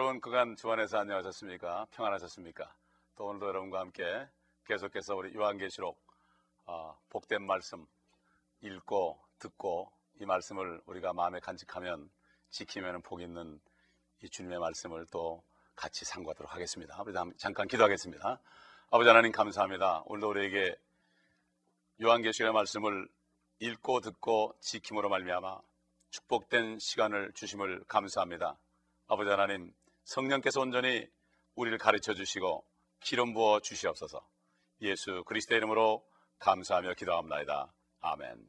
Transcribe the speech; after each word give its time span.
여러분 0.00 0.18
그간 0.18 0.56
주안에서 0.56 1.00
안녕하셨습니까? 1.00 1.86
평안하셨습니까? 1.90 2.74
또 3.16 3.26
오늘도 3.26 3.48
여러분과 3.48 3.80
함께 3.80 4.26
계속해서 4.64 5.14
우리 5.14 5.34
요한계시록 5.34 5.94
어, 6.64 6.98
복된 7.10 7.42
말씀 7.42 7.86
읽고 8.62 9.20
듣고 9.38 9.92
이 10.18 10.24
말씀을 10.24 10.80
우리가 10.86 11.12
마음에 11.12 11.38
간직하면 11.38 12.10
지키면 12.48 13.02
복 13.02 13.20
있는 13.20 13.60
이 14.22 14.30
주님의 14.30 14.58
말씀을 14.58 15.04
또 15.10 15.44
같이 15.76 16.06
상고하도록 16.06 16.54
하겠습니다. 16.54 16.98
우리 17.02 17.12
잠깐 17.36 17.68
기도하겠습니다. 17.68 18.40
아버지 18.90 19.06
하나님 19.06 19.32
감사합니다. 19.32 20.04
오늘도 20.06 20.30
우리에게 20.30 20.76
요한계시록의 22.00 22.54
말씀을 22.54 23.06
읽고 23.58 24.00
듣고 24.00 24.54
지킴으로 24.60 25.10
말미암아 25.10 25.60
축복된 26.08 26.78
시간을 26.78 27.32
주심을 27.34 27.84
감사합니다. 27.86 28.56
아버지 29.08 29.28
하나님 29.28 29.74
성령께서 30.04 30.60
온전히 30.60 31.06
우리를 31.54 31.76
가르쳐 31.78 32.14
주시고 32.14 32.64
기름 33.00 33.32
부어 33.34 33.60
주시옵소서. 33.60 34.26
예수 34.82 35.22
그리스도의 35.24 35.58
이름으로 35.58 36.04
감사하며 36.38 36.94
기도합니다. 36.94 37.72
아멘. 38.00 38.46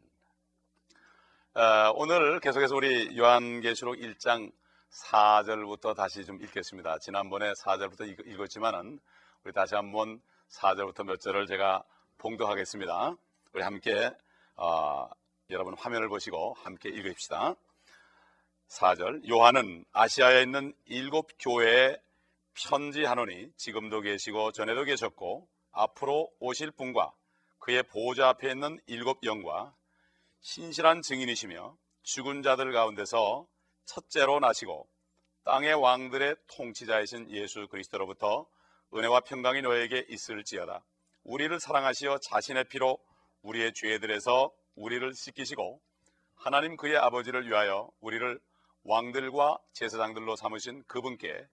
어, 1.53 1.91
오늘 1.95 2.39
계속해서 2.39 2.75
우리 2.75 3.17
요한계시록 3.17 3.95
1장 3.95 4.51
4절부터 4.91 5.95
다시 5.95 6.25
좀 6.25 6.41
읽겠습니다. 6.41 6.99
지난번에 6.99 7.51
4절부터 7.53 8.27
읽 8.27 8.39
었지만은 8.39 8.99
우리 9.43 9.53
다시 9.53 9.75
한번 9.75 10.21
4절부터 10.49 11.05
몇 11.05 11.19
절을 11.19 11.47
제가 11.47 11.83
봉독하겠습니다. 12.17 13.15
우리 13.53 13.63
함께 13.63 14.11
어, 14.55 15.09
여러분 15.49 15.75
화면을 15.77 16.07
보시고 16.07 16.55
함께 16.63 16.89
읽읍시다. 16.89 17.55
4절 18.71 19.29
요한은 19.29 19.83
아시아에 19.91 20.43
있는 20.43 20.73
일곱 20.85 21.27
교회에 21.39 21.97
편지하노니 22.53 23.51
지금도 23.57 23.99
계시고 23.99 24.53
전에도 24.53 24.85
계셨고 24.85 25.47
앞으로 25.71 26.31
오실 26.39 26.71
분과 26.71 27.13
그의 27.59 27.83
보호자 27.83 28.29
앞에 28.29 28.49
있는 28.49 28.79
일곱 28.87 29.25
영과 29.25 29.75
신실한 30.39 31.01
증인이시며 31.01 31.77
죽은 32.03 32.43
자들 32.43 32.71
가운데서 32.71 33.45
첫째로 33.85 34.39
나시고 34.39 34.87
땅의 35.43 35.73
왕들의 35.73 36.37
통치자이신 36.55 37.29
예수 37.31 37.67
그리스도로부터 37.67 38.47
은혜와 38.93 39.21
평강이 39.21 39.61
너에게 39.63 40.05
있을지어다. 40.07 40.83
우리를 41.23 41.59
사랑하시어 41.59 42.19
자신의 42.19 42.65
피로 42.65 42.97
우리의 43.41 43.73
죄들에서 43.73 44.49
우리를 44.75 45.13
씻기시고 45.13 45.81
하나님 46.35 46.77
그의 46.77 46.97
아버지를 46.97 47.47
위하여 47.47 47.89
우리를 47.99 48.39
왕들과 48.83 49.59
제사장들로 49.73 50.35
삼으신 50.35 50.83
그분께 50.87 51.47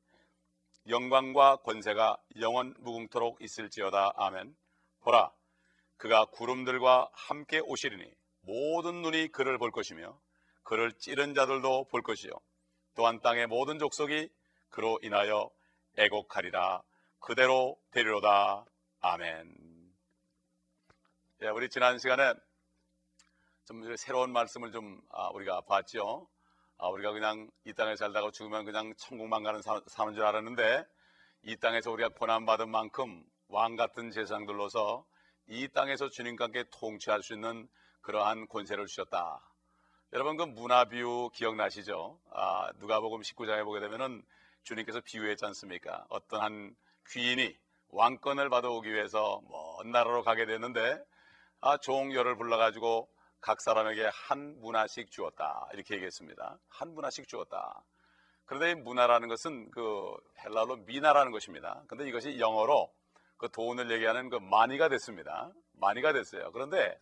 영광과 0.88 1.56
권세가 1.56 2.16
영원 2.40 2.74
무궁토록 2.78 3.42
있을지어다. 3.42 4.12
아멘. 4.16 4.56
보라, 5.00 5.30
그가 5.96 6.24
구름들과 6.26 7.10
함께 7.12 7.58
오시리니 7.58 8.10
모든 8.40 9.02
눈이 9.02 9.28
그를 9.28 9.58
볼 9.58 9.70
것이며 9.70 10.18
그를 10.62 10.92
찌른 10.98 11.34
자들도 11.34 11.88
볼 11.88 12.02
것이요. 12.02 12.30
또한 12.94 13.20
땅의 13.20 13.46
모든 13.46 13.78
족속이 13.78 14.30
그로 14.70 14.98
인하여 15.02 15.50
애곡하리라. 15.96 16.82
그대로 17.20 17.78
되리로다. 17.90 18.64
아멘. 19.00 19.54
예, 21.42 21.48
우리 21.48 21.68
지난 21.68 21.98
시간에 21.98 22.32
좀 23.64 23.96
새로운 23.96 24.32
말씀을 24.32 24.72
좀 24.72 25.00
아, 25.10 25.28
우리가 25.28 25.60
봤죠. 25.62 26.28
아, 26.80 26.86
우리가 26.88 27.10
그냥 27.10 27.50
이 27.64 27.72
땅에 27.72 27.96
살다가 27.96 28.30
죽으면 28.30 28.64
그냥 28.64 28.94
천국만 28.96 29.42
가는 29.42 29.60
사, 29.62 29.82
사는 29.88 30.14
줄 30.14 30.24
알았는데 30.24 30.84
이 31.42 31.56
땅에서 31.56 31.90
우리가 31.90 32.10
고난받은 32.10 32.70
만큼 32.70 33.24
왕 33.48 33.74
같은 33.74 34.12
세상들로서 34.12 35.04
이 35.48 35.66
땅에서 35.68 36.08
주님과 36.08 36.44
함께 36.44 36.64
통치할 36.70 37.22
수 37.24 37.34
있는 37.34 37.68
그러한 38.00 38.46
권세를 38.46 38.86
주셨다. 38.86 39.40
여러분 40.12 40.36
그 40.36 40.44
문화 40.44 40.84
비유 40.84 41.30
기억나시죠? 41.34 42.20
아, 42.30 42.70
누가복음 42.78 43.22
19장에 43.22 43.64
보게 43.64 43.80
되면은 43.80 44.22
주님께서 44.62 45.00
비유했지 45.00 45.44
않습니까? 45.46 46.06
어떤 46.10 46.40
한 46.40 46.76
귀인이 47.08 47.56
왕권을 47.88 48.50
받아오기 48.50 48.92
위해서 48.92 49.40
먼 49.48 49.90
나라로 49.90 50.22
가게 50.22 50.46
됐는데 50.46 51.02
아, 51.60 51.76
종열을 51.78 52.36
불러가지고 52.36 53.08
각 53.40 53.60
사람에게 53.60 54.10
한 54.12 54.60
문화씩 54.60 55.10
주었다. 55.10 55.68
이렇게 55.72 55.94
얘기했습니다. 55.94 56.58
한 56.68 56.94
문화씩 56.94 57.28
주었다. 57.28 57.82
그런데 58.44 58.70
이 58.70 58.74
문화라는 58.74 59.28
것은 59.28 59.70
그 59.70 60.14
헬라어로 60.44 60.78
미나라는 60.86 61.32
것입니다. 61.32 61.82
근데 61.86 62.08
이것이 62.08 62.38
영어로 62.38 62.90
그 63.36 63.50
돈을 63.50 63.90
얘기하는 63.90 64.30
그 64.30 64.36
므나가 64.36 64.88
됐습니다. 64.88 65.52
므나가 65.74 66.12
됐어요. 66.12 66.50
그런데 66.52 66.98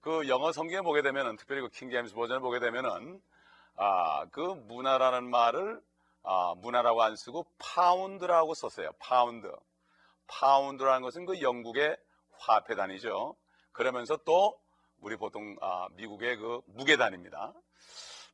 그 0.00 0.28
영어 0.28 0.52
성경에 0.52 0.82
보게 0.82 1.02
되면은 1.02 1.36
특별히 1.36 1.62
그 1.62 1.68
킹제임스 1.68 2.14
버전을 2.14 2.40
보게 2.40 2.60
되면은 2.60 3.20
아, 3.76 4.26
그 4.26 4.40
므나라는 4.40 5.28
말을 5.28 5.82
아, 6.22 6.54
므나라고 6.58 7.02
안 7.02 7.16
쓰고 7.16 7.44
파운드라고 7.58 8.54
썼어요. 8.54 8.90
파운드. 8.98 9.50
파운드라는 10.26 11.02
것은 11.02 11.26
그 11.26 11.42
영국의 11.42 11.96
화폐 12.32 12.74
단위죠. 12.74 13.36
그러면서 13.72 14.16
또 14.24 14.58
우리 15.04 15.16
보통 15.16 15.54
아, 15.60 15.86
미국의 15.92 16.38
그 16.38 16.62
무게 16.64 16.96
단위입니다. 16.96 17.52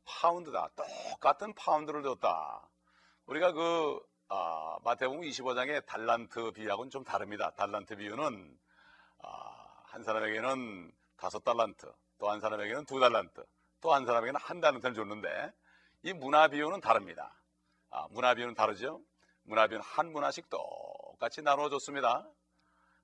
파운드다. 0.05 0.69
똑같은 0.77 1.53
파운드를 1.53 2.01
줬다. 2.01 2.65
우리가 3.25 3.51
그 3.51 3.99
아, 4.29 4.77
마태복음 4.81 5.19
25장의 5.19 5.85
달란트 5.85 6.53
비유하고는 6.53 6.89
좀 6.89 7.03
다릅니다. 7.03 7.51
달란트 7.57 7.97
비유는 7.97 8.57
아, 9.19 9.81
한 9.83 10.03
사람에게는 10.03 10.93
다섯 11.17 11.43
달란트, 11.43 11.91
또 12.17 12.31
한 12.31 12.39
사람에게는 12.39 12.85
두 12.85 13.01
달란트, 13.01 13.43
또 13.81 13.93
한 13.93 14.05
사람에게는 14.05 14.39
한 14.39 14.61
달란트를 14.61 14.95
줬는데 14.95 15.51
이 16.03 16.13
문화 16.13 16.47
비유는 16.47 16.79
다릅니다. 16.79 17.35
아, 17.89 18.07
문화 18.11 18.33
비유는 18.33 18.53
다르죠. 18.53 19.01
문화 19.43 19.67
비유는 19.67 19.85
한 19.85 20.13
문화씩 20.13 20.49
똑같이 20.49 21.41
나누어 21.41 21.67
줬습니다. 21.69 22.25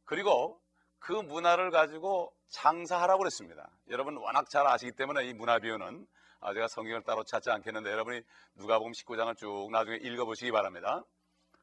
그리고 0.05 0.61
그 0.99 1.11
문화를 1.11 1.71
가지고 1.71 2.33
장사하라고 2.49 3.19
그랬습니다. 3.19 3.69
여러분 3.89 4.17
워낙 4.17 4.49
잘 4.49 4.67
아시기 4.67 4.91
때문에 4.93 5.25
이 5.25 5.33
문화 5.33 5.59
비유는 5.59 6.07
아, 6.39 6.53
제가 6.53 6.67
성경을 6.67 7.03
따로 7.03 7.23
찾지 7.23 7.49
않겠는데 7.49 7.91
여러분이 7.91 8.21
누가복음 8.55 8.91
19장을 8.91 9.35
쭉 9.37 9.69
나중에 9.71 9.97
읽어보시기 9.97 10.51
바랍니다. 10.51 11.03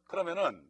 그러면은 0.04 0.68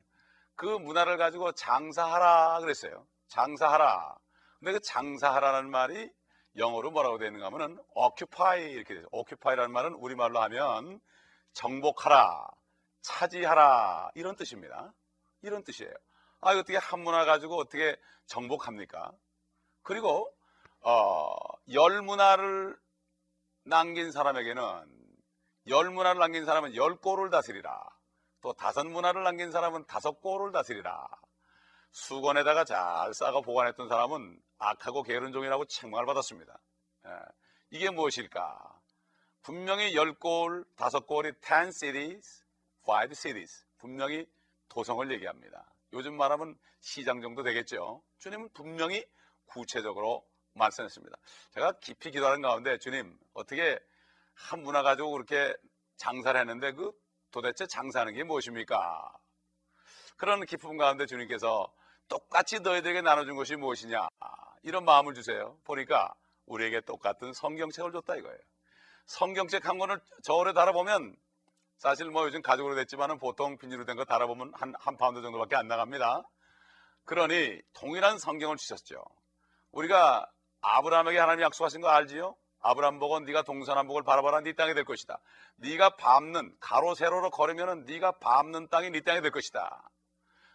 그 0.56 0.66
문화를 0.66 1.16
가지고 1.16 1.52
장사하라 1.52 2.60
그랬어요. 2.60 3.06
장사하라. 3.28 4.16
근데 4.58 4.72
그 4.72 4.80
장사하라는 4.80 5.70
말이 5.70 6.10
영어로 6.56 6.90
뭐라고 6.90 7.18
되어 7.18 7.28
있는가 7.28 7.46
하면은 7.46 7.78
occupy 7.94 8.72
이렇게 8.72 8.94
돼요. 8.94 9.06
occupy라는 9.10 9.72
말은 9.72 9.94
우리말로 9.94 10.40
하면 10.42 11.00
정복하라, 11.52 12.48
차지하라 13.00 14.12
이런 14.14 14.36
뜻입니다. 14.36 14.92
이런 15.42 15.64
뜻이에요. 15.64 15.92
아, 16.44 16.50
어떻게 16.50 16.76
한 16.76 17.00
문화 17.00 17.24
가지고 17.24 17.56
어떻게 17.56 17.96
정복합니까? 18.26 19.12
그리고 19.82 20.30
어, 20.82 21.34
열 21.72 22.02
문화를 22.02 22.78
남긴 23.64 24.12
사람에게는 24.12 24.62
열 25.68 25.88
문화를 25.88 26.20
남긴 26.20 26.44
사람은 26.44 26.76
열 26.76 26.96
골을 26.96 27.30
다스리라. 27.30 27.82
또 28.42 28.52
다섯 28.52 28.84
문화를 28.86 29.22
남긴 29.22 29.50
사람은 29.52 29.86
다섯 29.86 30.20
골을 30.20 30.52
다스리라. 30.52 31.08
수건에다가 31.92 32.64
잘 32.64 33.14
싸고 33.14 33.40
보관했던 33.40 33.88
사람은 33.88 34.38
악하고 34.58 35.02
게으른 35.02 35.32
종이라고 35.32 35.64
책망을 35.64 36.04
받았습니다. 36.04 36.58
예. 37.06 37.10
이게 37.70 37.88
무엇일까? 37.88 38.80
분명히 39.40 39.94
열 39.94 40.12
골, 40.18 40.66
다섯 40.76 41.06
골이 41.06 41.32
ten 41.40 41.72
cities, 41.72 42.44
five 42.82 43.14
cities. 43.14 43.64
분명히 43.78 44.26
도성을 44.68 45.10
얘기합니다. 45.12 45.73
요즘 45.94 46.16
말하면 46.16 46.56
시장 46.80 47.20
정도 47.20 47.42
되겠죠. 47.42 48.02
주님은 48.18 48.50
분명히 48.52 49.04
구체적으로 49.46 50.26
말씀했습니다. 50.54 51.16
제가 51.52 51.72
깊이 51.80 52.10
기도하는 52.10 52.42
가운데 52.42 52.78
주님 52.78 53.16
어떻게 53.32 53.78
한 54.34 54.62
므나 54.62 54.82
가지고 54.82 55.12
그렇게 55.12 55.54
장사를 55.96 56.38
했는데 56.38 56.72
그 56.72 56.92
도대체 57.30 57.66
장사하는 57.66 58.14
게 58.14 58.24
무엇입니까? 58.24 59.12
그런 60.16 60.44
기쁨 60.44 60.76
가운데 60.76 61.06
주님께서 61.06 61.72
똑같이 62.08 62.60
너희들에게 62.60 63.00
나눠준 63.00 63.36
것이 63.36 63.56
무엇이냐? 63.56 64.08
이런 64.62 64.84
마음을 64.84 65.14
주세요. 65.14 65.56
보니까 65.64 66.14
우리에게 66.46 66.80
똑같은 66.80 67.32
성경책을 67.32 67.92
줬다 67.92 68.16
이거예요. 68.16 68.38
성경책 69.06 69.66
한 69.68 69.78
권을 69.78 70.00
저울에 70.22 70.52
달아보면 70.52 71.16
사실 71.78 72.06
뭐 72.10 72.24
요즘 72.24 72.40
가죽으로 72.42 72.74
됐지만은 72.76 73.18
보통 73.18 73.58
비닐로 73.58 73.84
된 73.84 73.96
거 73.96 74.04
달아보면 74.04 74.52
한, 74.54 74.72
한 74.78 74.96
파운드 74.96 75.20
정도밖에 75.22 75.56
안 75.56 75.68
나갑니다. 75.68 76.22
그러니 77.04 77.60
동일한 77.74 78.18
성경을 78.18 78.56
주셨죠. 78.56 79.04
우리가 79.72 80.26
아브라함에게 80.62 81.18
하나님 81.18 81.42
약속하신 81.44 81.80
거 81.80 81.88
알지요? 81.88 82.36
아브라함 82.60 82.98
보고 82.98 83.20
네가 83.20 83.42
동서남북을 83.42 84.02
바라봐라 84.04 84.40
네 84.40 84.54
땅이 84.54 84.72
될 84.72 84.84
것이다. 84.84 85.18
네가 85.56 85.96
밟는 85.96 86.56
가로 86.60 86.94
세로로 86.94 87.28
걸으면은 87.30 87.84
네가 87.84 88.12
밟는 88.12 88.68
땅이 88.68 88.90
네 88.90 89.00
땅이 89.02 89.20
될 89.20 89.30
것이다. 89.30 89.90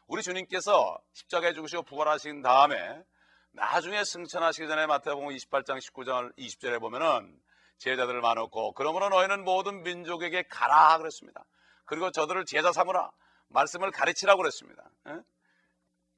우리 0.08 0.24
주님께서 0.24 0.98
십자가에 1.14 1.54
죽으시고 1.54 1.84
부활하신 1.84 2.42
다음에 2.42 3.04
나중에 3.52 4.04
승천하시기 4.04 4.68
전에 4.68 4.88
마태복음 4.88 5.28
28장 5.30 5.78
19절 5.78 6.36
20절에 6.38 6.80
보면은 6.80 7.40
제자들을 7.80 8.22
많았고 8.22 8.74
그러므로 8.74 9.10
너희는 9.10 9.44
모든 9.44 9.84
민족에게 9.84 10.44
가라 10.44 10.98
그랬습니다. 10.98 11.44
그리고 11.86 12.12
저들을 12.12 12.46
제자 12.46 12.72
삼으라 12.72 13.12
말씀을 13.48 13.92
가르치라고 13.92 14.38
그랬습니다. 14.38 14.84
에? 15.08 15.20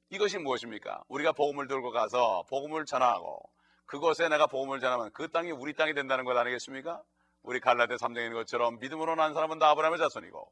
이것이 0.10 0.38
무엇입니까? 0.38 1.04
우리가 1.08 1.32
복음을 1.32 1.68
들고 1.68 1.92
가서 1.92 2.44
복음을 2.50 2.86
전하고 2.86 3.42
그곳에 3.86 4.28
내가 4.28 4.48
복음을 4.48 4.80
전하면 4.80 5.12
그 5.14 5.30
땅이 5.30 5.52
우리 5.52 5.74
땅이 5.74 5.94
된다는 5.94 6.26
것 6.26 6.36
아니겠습니까? 6.36 7.02
우리 7.44 7.60
갈라데 7.60 7.96
3장인 7.96 8.34
것처럼 8.34 8.80
믿음으로 8.80 9.16
난 9.16 9.34
사람은 9.34 9.60
다 9.60 9.70
아브라함의 9.70 10.00
자손이고 10.00 10.50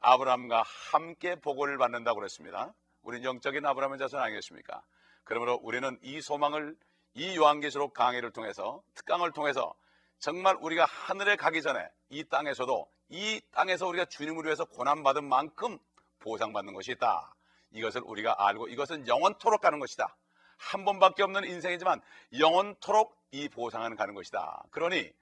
아브라함과 0.00 0.64
함께 0.92 1.34
복을 1.36 1.76
받는다고 1.78 2.18
그랬습니다. 2.20 2.72
우리는 3.02 3.24
영적인 3.24 3.64
아브라함의 3.66 3.98
자손 3.98 4.20
아니겠습니까? 4.20 4.82
그러므로 5.24 5.58
우리는 5.62 5.98
이 6.02 6.20
소망을 6.20 6.76
이 7.14 7.36
요한계시록 7.36 7.92
강의를 7.94 8.32
통해서 8.32 8.82
특강을 8.94 9.32
통해서 9.32 9.74
정말 10.22 10.56
우리가 10.60 10.84
하늘에 10.84 11.34
가기 11.34 11.62
전에 11.62 11.84
이 12.08 12.22
땅에서도 12.22 12.88
이 13.08 13.40
땅에서 13.50 13.88
우리가 13.88 14.04
주님을 14.04 14.44
위해서 14.44 14.64
고난받은 14.64 15.24
만큼 15.24 15.80
보상받는 16.20 16.74
것이 16.74 16.92
있다. 16.92 17.34
이것을 17.72 18.02
우리가 18.04 18.36
알고 18.38 18.68
이것은 18.68 19.08
영원토록 19.08 19.60
가는 19.60 19.80
것이다. 19.80 20.16
한 20.58 20.84
번밖에 20.84 21.24
없는 21.24 21.42
인생이지만 21.42 22.00
영원토록 22.38 23.20
이 23.32 23.48
보상은 23.48 23.96
가는 23.96 24.14
것이다. 24.14 24.62
그러니 24.70 25.12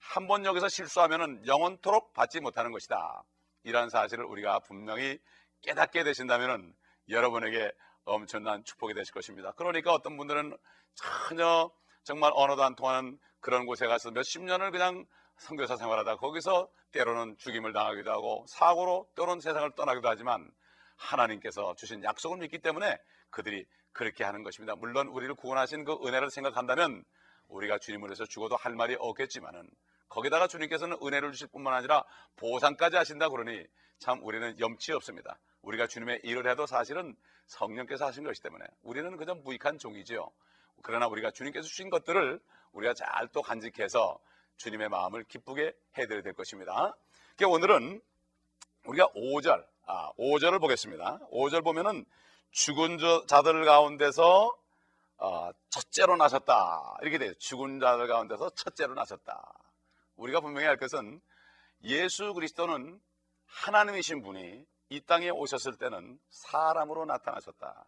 한 0.00 0.26
번 0.26 0.44
여기서 0.44 0.68
실수하면 0.68 1.46
영원토록 1.46 2.12
받지 2.12 2.40
못하는 2.40 2.72
것이다. 2.72 3.22
이러한 3.62 3.90
사실을 3.90 4.24
우리가 4.24 4.58
분명히 4.60 5.20
깨닫게 5.62 6.02
되신다면 6.02 6.74
여러분에게 7.08 7.70
엄청난 8.06 8.64
축복이 8.64 8.94
되실 8.94 9.14
것입니다. 9.14 9.52
그러니까 9.52 9.92
어떤 9.92 10.16
분들은 10.16 10.56
전혀 10.94 11.70
정말 12.04 12.32
언어도 12.34 12.62
안 12.62 12.74
통하는 12.74 13.18
그런 13.40 13.66
곳에 13.66 13.86
가서 13.86 14.10
몇십 14.10 14.42
년을 14.42 14.70
그냥 14.70 15.06
선교사 15.36 15.76
생활하다 15.76 16.16
거기서 16.16 16.68
때로는 16.92 17.36
죽임을 17.38 17.72
당하기도 17.72 18.10
하고 18.10 18.44
사고로 18.48 19.08
때로는 19.14 19.40
세상을 19.40 19.70
떠나기도 19.76 20.08
하지만 20.08 20.50
하나님께서 20.96 21.74
주신 21.76 22.02
약속을 22.02 22.38
믿기 22.38 22.58
때문에 22.58 22.98
그들이 23.30 23.66
그렇게 23.92 24.24
하는 24.24 24.42
것입니다. 24.42 24.74
물론 24.76 25.08
우리를 25.08 25.34
구원하신 25.34 25.84
그 25.84 25.98
은혜를 26.04 26.30
생각한다면 26.30 27.04
우리가 27.48 27.78
주님을 27.78 28.08
위해서 28.08 28.24
죽어도 28.26 28.56
할 28.56 28.74
말이 28.74 28.96
없겠지만은 28.98 29.68
거기다가 30.08 30.46
주님께서는 30.46 30.98
은혜를 31.02 31.32
주실 31.32 31.48
뿐만 31.48 31.74
아니라 31.74 32.04
보상까지 32.36 32.96
하신다 32.96 33.28
그러니 33.28 33.64
참 33.98 34.22
우리는 34.22 34.58
염치 34.58 34.92
없습니다. 34.92 35.38
우리가 35.62 35.86
주님의 35.86 36.20
일을 36.22 36.48
해도 36.48 36.66
사실은 36.66 37.16
성령께서 37.46 38.06
하신 38.06 38.24
것이기 38.24 38.42
때문에 38.42 38.64
우리는 38.82 39.16
그저 39.16 39.34
무익한 39.34 39.78
종이지요. 39.78 40.30
그러나 40.82 41.06
우리가 41.06 41.30
주님께서 41.30 41.66
주신 41.66 41.90
것들을 41.90 42.40
우리가 42.72 42.94
잘 42.94 43.28
또 43.32 43.42
간직해서 43.42 44.18
주님의 44.56 44.88
마음을 44.88 45.24
기쁘게 45.24 45.74
해드려야 45.96 46.22
될 46.22 46.32
것입니다. 46.32 46.96
그러니까 47.36 47.54
오늘은 47.54 48.00
우리가 48.84 49.08
5절, 49.08 49.64
아, 49.86 50.12
5절을 50.18 50.60
보겠습니다. 50.60 51.20
5절 51.30 51.62
보면은 51.62 52.04
죽은 52.50 52.98
자들 53.26 53.64
가운데서 53.64 54.56
어, 55.18 55.50
첫째로 55.68 56.16
나섰다. 56.16 56.96
이렇게 57.02 57.18
돼요. 57.18 57.34
죽은 57.34 57.80
자들 57.80 58.06
가운데서 58.06 58.50
첫째로 58.50 58.94
나섰다. 58.94 59.52
우리가 60.16 60.40
분명히 60.40 60.66
할 60.66 60.76
것은 60.76 61.20
예수 61.84 62.32
그리스도는 62.34 63.00
하나님이신 63.46 64.22
분이 64.22 64.64
이 64.90 65.00
땅에 65.02 65.28
오셨을 65.30 65.76
때는 65.76 66.18
사람으로 66.30 67.04
나타나셨다. 67.04 67.84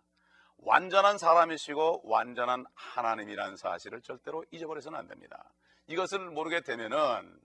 완전한 0.62 1.18
사람이시고 1.18 2.02
완전한 2.04 2.64
하나님이라는 2.74 3.56
사실을 3.56 4.00
절대로 4.02 4.44
잊어버려서는 4.50 4.98
안 4.98 5.08
됩니다. 5.08 5.44
이것을 5.86 6.18
모르게 6.30 6.60
되면은 6.60 7.40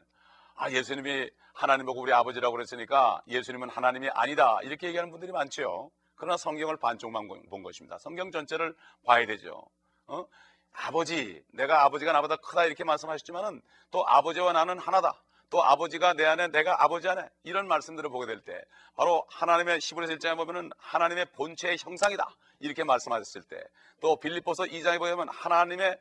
아 0.56 0.72
예수님이 0.72 1.30
하나님 1.54 1.86
보고 1.86 2.02
우리 2.02 2.14
아버지라고 2.14 2.54
그랬으니까 2.54 3.22
예수님은 3.28 3.70
하나님이 3.70 4.10
아니다 4.10 4.60
이렇게 4.64 4.88
얘기하는 4.88 5.12
분들이 5.12 5.32
많죠. 5.32 5.92
그러나 6.16 6.38
성경을 6.38 6.78
반쪽만 6.78 7.28
본 7.28 7.64
것입니다. 7.64 7.98
성경 7.98 8.32
전체를 8.32 8.76
봐야 9.06 9.26
되죠. 9.26 9.66
어? 10.08 10.26
아버지, 10.72 11.44
내가 11.54 11.84
아버지가 11.86 12.12
나보다 12.12 12.36
크다 12.38 12.66
이렇게 12.66 12.84
말씀하셨지만은 12.84 13.62
또 13.92 14.06
아버지와 14.08 14.54
나는 14.54 14.78
하나다. 14.78 15.22
또 15.50 15.64
아버지가 15.64 16.14
내 16.14 16.26
안에 16.26 16.48
내가 16.48 16.84
아버지 16.84 17.08
안에 17.08 17.28
이런 17.44 17.68
말씀들을 17.68 18.10
보게 18.10 18.26
될 18.26 18.44
때 18.44 18.62
바로 18.96 19.26
하나님의 19.30 19.82
시브레서 19.82 20.14
1장에 20.16 20.36
보면은 20.38 20.72
하나님의 20.78 21.32
본체의 21.34 21.78
형상이다. 21.80 22.28
이렇게 22.60 22.84
말씀하셨을 22.84 23.44
때 23.44 23.58
또 24.02 24.20
빌립보서 24.20 24.64
2장에 24.64 25.00
보면 25.00 25.30
하나님의 25.30 26.00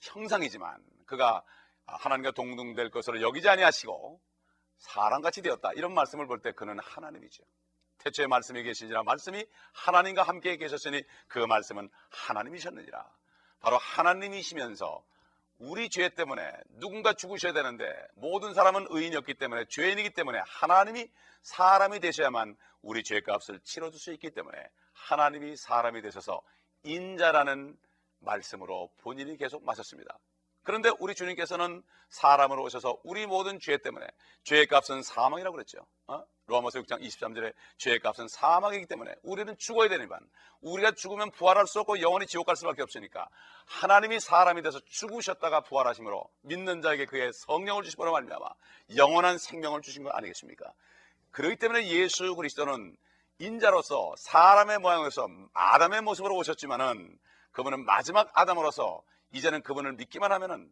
형상이지만 0.00 0.82
그가 1.06 1.42
하나님과 1.86 2.32
동등될 2.32 2.90
것으로 2.90 3.20
여기지 3.22 3.48
아니하시고 3.48 4.20
사람같이 4.78 5.42
되었다. 5.42 5.72
이런 5.74 5.92
말씀을 5.94 6.26
볼 6.26 6.40
때 6.42 6.52
그는 6.52 6.78
하나님이죠. 6.78 7.42
태초에 7.98 8.26
말씀이 8.26 8.62
계시니라 8.62 9.02
말씀이 9.02 9.44
하나님과 9.74 10.22
함께 10.22 10.56
계셨으니 10.56 11.02
그 11.28 11.38
말씀은 11.38 11.90
하나님이셨느니라. 12.10 13.06
바로 13.60 13.76
하나님이시면서 13.78 15.04
우리 15.60 15.90
죄 15.90 16.08
때문에 16.08 16.50
누군가 16.78 17.12
죽으셔야 17.12 17.52
되는데 17.52 17.84
모든 18.14 18.54
사람은 18.54 18.86
의인이었기 18.88 19.34
때문에 19.34 19.66
죄인이기 19.68 20.10
때문에 20.14 20.40
하나님이 20.46 21.06
사람이 21.42 22.00
되셔야만 22.00 22.56
우리 22.80 23.04
죄값을 23.04 23.60
치러줄 23.60 24.00
수 24.00 24.10
있기 24.14 24.30
때문에 24.30 24.56
하나님이 24.94 25.56
사람이 25.56 26.00
되셔서 26.00 26.40
인자라는 26.84 27.76
말씀으로 28.20 28.90
본인이 29.02 29.36
계속 29.36 29.62
마셨습니다. 29.62 30.18
그런데 30.62 30.90
우리 30.98 31.14
주님께서는 31.14 31.82
사람으로 32.08 32.62
오셔서 32.62 32.98
우리 33.04 33.26
모든 33.26 33.60
죄 33.60 33.76
때문에 33.76 34.06
죄의 34.44 34.66
값은 34.66 35.02
사망이라고 35.02 35.56
그랬죠. 35.56 35.86
어? 36.06 36.24
로마서 36.50 36.80
6장 36.80 37.00
23절에 37.00 37.54
죄의 37.78 38.00
값은 38.00 38.28
사망이기 38.28 38.86
때문에 38.86 39.14
우리는 39.22 39.56
죽어야 39.56 39.88
되니만 39.88 40.20
우리가 40.60 40.92
죽으면 40.92 41.30
부활할 41.30 41.66
수 41.66 41.80
없고 41.80 42.00
영원히 42.00 42.26
지옥 42.26 42.46
갈 42.46 42.56
수밖에 42.56 42.82
없으니까 42.82 43.28
하나님이 43.66 44.20
사람이 44.20 44.62
돼서 44.62 44.80
죽으셨다가 44.80 45.60
부활하심으로 45.62 46.28
믿는 46.42 46.82
자에게 46.82 47.06
그의 47.06 47.32
성령을 47.32 47.84
주시므로 47.84 48.12
말미암아 48.12 48.46
영원한 48.96 49.38
생명을 49.38 49.80
주신 49.80 50.02
것 50.02 50.10
아니겠습니까? 50.10 50.72
그렇기 51.30 51.56
때문에 51.56 51.86
예수 51.88 52.34
그리스도는 52.34 52.96
인자로서 53.38 54.14
사람의 54.18 54.80
모양에서 54.80 55.28
아담의 55.54 56.02
모습으로 56.02 56.36
오셨지만은 56.36 57.18
그분은 57.52 57.84
마지막 57.84 58.30
아담으로서 58.34 59.02
이제는 59.32 59.62
그분을 59.62 59.94
믿기만 59.94 60.32
하면은 60.32 60.70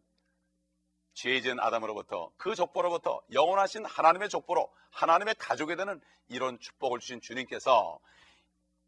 죄 1.19 1.41
지은 1.41 1.59
아담으로부터 1.59 2.31
그 2.37 2.55
족보로부터 2.55 3.21
영원하신 3.33 3.83
하나님의 3.83 4.29
족보로 4.29 4.71
하나님의 4.91 5.35
가족이 5.37 5.75
되는 5.75 5.99
이런 6.29 6.57
축복을 6.59 6.99
주신 7.01 7.19
주님께서 7.19 7.99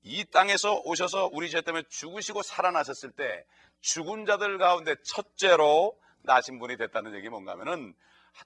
이 0.04 0.24
땅에서 0.24 0.80
오셔서 0.86 1.30
우리 1.34 1.50
죄 1.50 1.60
때문에 1.60 1.84
죽으시고 1.90 2.42
살아나셨을 2.42 3.12
때 3.12 3.46
죽은 3.82 4.26
자들 4.26 4.58
가운데 4.60 4.96
첫째로 5.04 6.00
나신 6.22 6.58
분이 6.58 6.78
됐다는 6.78 7.16
얘기 7.16 7.28
뭔가 7.28 7.52
하면은 7.52 7.94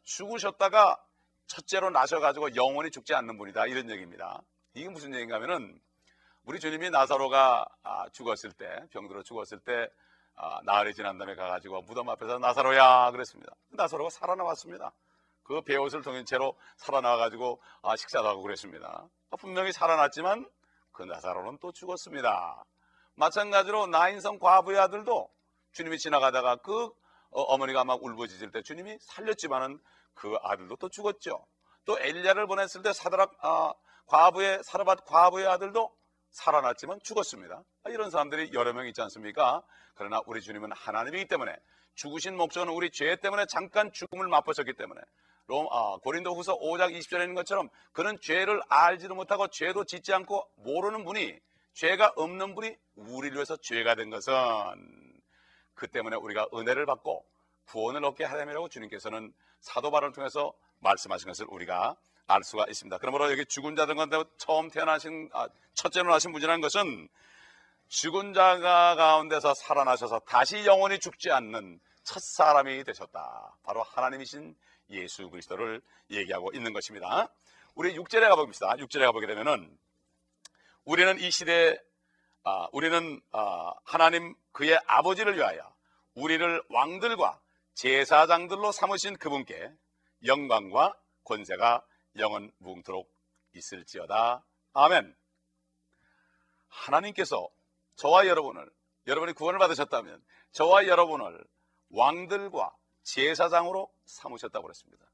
죽으셨다가 0.04 1.00
첫째로 1.46 1.92
나셔가지고 1.92 2.56
영원히 2.56 2.90
죽지 2.90 3.14
않는 3.14 3.38
분이다 3.38 3.68
이런 3.68 3.92
얘기입니다. 3.92 4.42
이게 4.74 4.90
무슨 4.90 5.14
얘기인가 5.14 5.36
하면은 5.36 5.80
우리 6.46 6.60
주님이 6.60 6.90
나사로가 6.90 7.68
아, 7.84 8.10
죽었을 8.10 8.52
때 8.52 8.66
병들어 8.90 9.22
죽었을 9.22 9.60
때 9.60 9.90
아, 10.38 10.60
나흘이 10.64 10.94
지난 10.94 11.18
다음에 11.18 11.36
가가지고 11.36 11.82
무덤 11.84 12.10
앞에서 12.10 12.40
나사로야 12.40 13.12
그랬습니다. 13.12 13.54
나사로가 13.70 14.10
살아나왔습니다. 14.10 14.92
그 15.44 15.62
베옷을 15.62 16.02
동인 16.02 16.26
채로 16.26 16.58
살아나와가지고 16.78 17.62
아, 17.84 17.96
식사도 17.96 18.28
하고 18.28 18.42
그랬습니다. 18.42 19.08
아, 19.30 19.36
분명히 19.38 19.72
살아났지만 19.72 20.50
그 20.92 21.04
나사로는 21.04 21.60
또 21.62 21.72
죽었습니다. 21.72 22.64
마찬가지로 23.16 23.88
나인성 23.88 24.40
과부의 24.40 24.80
아들도 24.80 25.30
주님이 25.72 25.98
지나가다가 26.00 26.58
그 26.58 26.90
어, 27.32 27.58
머니가 27.58 27.84
막 27.84 28.04
울부짖을 28.04 28.52
때 28.52 28.62
주님이 28.62 28.98
살렸지만은 29.02 29.80
그 30.14 30.36
아들도 30.42 30.78
또 30.78 30.90
죽었죠. 30.90 31.46
또 31.86 32.00
엘리야를 32.00 32.48
보냈을 32.48 32.82
때 32.82 32.92
사드락 32.94 33.34
아, 33.42 33.74
과부의 34.08 34.62
사르밧 34.64 35.06
과부의 35.06 35.48
아들도 35.48 35.96
살아났지만 36.36 37.00
죽었습니다. 37.02 37.64
아, 37.84 37.90
이런 37.90 38.10
사람들이 38.10 38.52
여러 38.54 38.74
명 38.74 38.88
있지 38.88 39.02
않습니까? 39.02 39.64
그러나 39.96 40.20
우리 40.26 40.42
주님은 40.42 40.72
하나님이기 40.74 41.28
때문에 41.28 41.56
죽으신 41.96 42.36
목적은 42.36 42.74
우리 42.74 42.92
죄 42.92 43.16
때문에 43.16 43.46
잠깐 43.48 43.92
죽음을 43.94 44.28
맛보셨기 44.28 44.74
때문에 44.74 45.00
롬, 45.48 45.68
아, 45.72 45.98
고린도 46.04 46.36
후서 46.36 46.58
5장 46.60 46.94
20절에 46.94 47.22
있는 47.22 47.36
것처럼 47.36 47.70
그는 47.94 48.20
죄를 48.20 48.62
알지도 48.68 49.16
못하고 49.16 49.48
죄도 49.48 49.86
짓지 49.86 50.14
않고 50.14 50.50
모르는 50.58 51.06
분이 51.06 51.40
죄가 51.74 52.14
없는 52.18 52.56
분이 52.56 52.76
우리를 52.96 53.36
위해서 53.36 53.56
죄가 53.56 53.96
된 53.96 54.10
것은 54.10 54.34
그 55.74 55.88
때문에 55.88 56.18
우리가 56.18 56.48
은혜를 56.54 56.86
받고 56.86 57.26
구원을 57.68 58.04
얻게 58.04 58.26
하려고 58.26 58.68
주님께서는 58.68 59.34
사도 59.62 59.90
바울을 59.90 60.12
통해서 60.12 60.54
말씀하신 60.80 61.28
것을 61.28 61.46
우리가 61.50 61.96
알 62.28 62.44
수가 62.44 62.66
있습니다. 62.68 62.98
그러므로 62.98 63.32
여기 63.32 63.46
죽은 63.46 63.76
자들 63.76 63.96
가운데 63.96 64.24
처음 64.38 64.70
태어나신 64.70 65.30
아, 65.34 65.48
첫째 65.74 66.02
로 66.02 66.12
나신 66.12 66.32
분이라는 66.32 66.62
것은 66.62 67.08
죽은 67.88 68.34
자가 68.34 68.96
가운데서 68.96 69.54
살아나셔서 69.54 70.20
다시 70.20 70.66
영원히 70.66 71.00
죽지 71.00 71.32
않는 71.32 71.80
첫 72.04 72.22
사람이 72.22 72.84
되셨다. 72.84 73.58
바로 73.64 73.84
하나님이신 73.84 74.56
예수 74.92 75.30
그리스도를 75.30 75.82
얘기하고 76.12 76.52
있는 76.54 76.74
것입니다. 76.74 77.30
우리 77.76 77.96
6절에 77.96 78.30
가봅시다. 78.30 78.76
6절에 78.76 79.06
가보게 79.06 79.28
되면은 79.28 79.78
우리는 80.84 81.20
이 81.20 81.30
시대에 81.30 81.78
아, 82.44 82.68
우리는 82.72 83.22
아, 83.32 83.74
하나님 83.84 84.36
그의 84.52 84.80
아버지를 84.86 85.36
위하여 85.36 85.76
우리를 86.14 86.64
왕들과 86.70 87.40
제사장들로 87.74 88.72
삼으신 88.72 89.18
그분께 89.18 89.72
영광과 90.26 90.96
권세가 91.24 91.84
영원 92.18 92.52
무궁토록 92.58 93.12
있을지어다. 93.54 94.44
아멘. 94.74 95.16
하나님께서 96.68 97.50
저와 97.96 98.28
여러분을 98.28 98.70
여러분이 99.08 99.34
구원을 99.34 99.60
받으셨다면 99.60 100.24
저와 100.52 100.88
여러분을 100.88 101.44
왕들과 101.92 102.76
제사장으로 103.04 103.92
삼으셨다고 104.06 104.64
그랬습니다. 104.64 105.06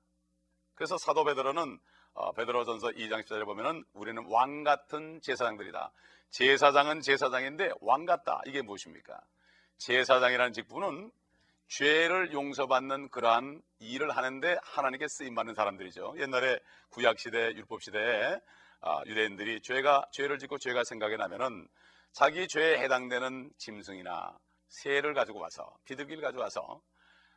그래서 0.76 0.98
사도 0.98 1.24
베드로는 1.24 1.80
어, 2.14 2.32
베드로전서 2.34 2.90
2장 2.90 3.24
10절에 3.24 3.46
보면은 3.46 3.86
우리는 3.94 4.24
왕 4.28 4.64
같은 4.64 5.22
제사장들이다. 5.22 5.92
제사장은 6.30 7.02
제사장인데 7.02 7.72
왕 7.82 8.06
같다. 8.06 8.42
이게 8.46 8.62
무엇입니까? 8.62 9.20
제사장이라는 9.78 10.54
직분은 10.54 11.12
죄를 11.72 12.34
용서받는 12.34 13.08
그러한 13.10 13.62
일을 13.80 14.12
하는데 14.12 14.58
하나님께 14.62 15.08
쓰임 15.08 15.36
받는 15.36 15.54
사람들이죠. 15.54 16.16
옛날에 16.18 16.60
구약 16.90 17.18
시대, 17.18 17.38
율법 17.38 17.82
시대에 17.82 18.38
아, 18.82 19.02
유대인들이 19.06 19.62
죄가 19.62 20.06
죄를 20.12 20.38
짓고 20.38 20.58
죄가 20.58 20.84
생각이 20.84 21.16
나면은 21.16 21.66
자기 22.12 22.50
죄에 22.50 22.78
해당되는 22.80 23.52
짐승이나 23.58 24.38
새를 24.68 25.14
가지고 25.14 25.40
와서 25.40 25.74
비둘기를 25.86 26.22
가지고 26.22 26.44
와서 26.44 26.82